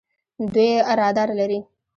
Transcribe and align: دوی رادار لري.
دوی 0.53 0.69
رادار 0.99 1.29
لري. 1.39 1.59